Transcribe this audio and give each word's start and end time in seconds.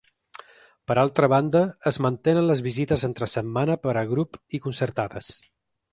Per 0.91 0.95
altra 1.01 1.27
banda 1.33 1.61
es 1.91 2.01
mantenen 2.07 2.49
les 2.53 2.63
visites 2.69 3.07
entre 3.11 3.31
setmana 3.37 3.79
per 3.87 3.95
a 4.03 4.07
grup 4.15 4.41
i 4.59 4.63
concertades. 4.65 5.33